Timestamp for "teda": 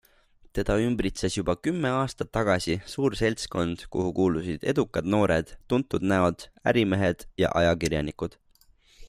0.59-0.75